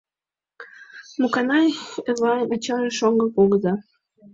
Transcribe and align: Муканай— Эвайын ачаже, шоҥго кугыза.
Муканай— 1.21 1.67
Эвайын 2.09 2.49
ачаже, 2.55 2.91
шоҥго 2.97 3.25
кугыза. 3.35 3.73